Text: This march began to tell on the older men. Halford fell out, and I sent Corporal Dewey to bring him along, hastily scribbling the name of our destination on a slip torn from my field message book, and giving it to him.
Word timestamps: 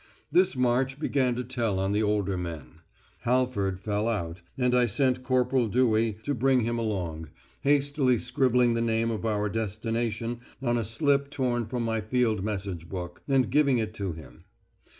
This 0.31 0.55
march 0.55 0.99
began 0.99 1.35
to 1.35 1.43
tell 1.43 1.77
on 1.77 1.91
the 1.91 2.01
older 2.01 2.35
men. 2.35 2.79
Halford 3.19 3.79
fell 3.79 4.07
out, 4.07 4.41
and 4.57 4.73
I 4.73 4.87
sent 4.87 5.21
Corporal 5.21 5.67
Dewey 5.67 6.17
to 6.23 6.33
bring 6.33 6.61
him 6.61 6.79
along, 6.79 7.29
hastily 7.61 8.17
scribbling 8.17 8.73
the 8.73 8.81
name 8.81 9.11
of 9.11 9.27
our 9.27 9.47
destination 9.47 10.39
on 10.59 10.75
a 10.75 10.83
slip 10.83 11.29
torn 11.29 11.67
from 11.67 11.83
my 11.83 12.01
field 12.01 12.43
message 12.43 12.89
book, 12.89 13.21
and 13.27 13.51
giving 13.51 13.77
it 13.77 13.93
to 13.93 14.13
him. 14.13 14.45